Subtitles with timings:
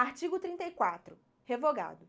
[0.00, 1.18] Artigo 34.
[1.44, 2.06] Revogado.